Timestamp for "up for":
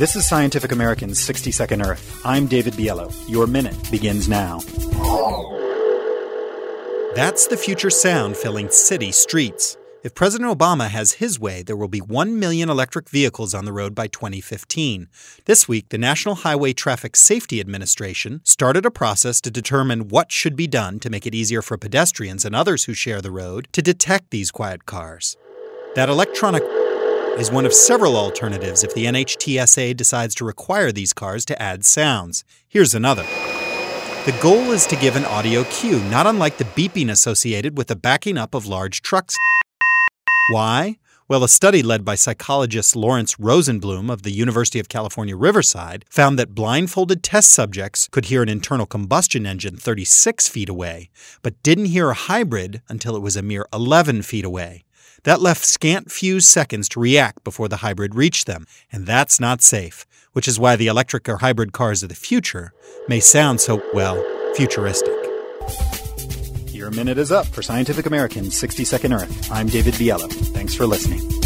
67.30-67.62